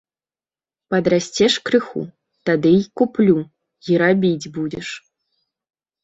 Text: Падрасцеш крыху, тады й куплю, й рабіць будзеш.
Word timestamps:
Падрасцеш 0.91 1.57
крыху, 1.67 2.01
тады 2.49 2.71
й 2.79 2.91
куплю, 3.01 3.35
й 3.89 3.93
рабіць 4.03 4.51
будзеш. 4.55 4.87